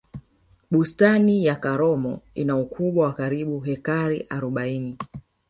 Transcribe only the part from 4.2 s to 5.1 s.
arobaini